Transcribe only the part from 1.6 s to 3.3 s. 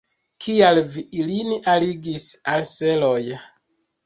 alligis al seloj?